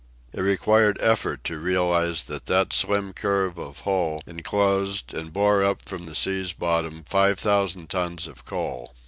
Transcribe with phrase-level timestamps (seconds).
[0.33, 5.79] It required effort to realize that that slim curve of hull inclosed and bore up
[5.83, 8.95] from the sea's bottom five thousand tons of coal.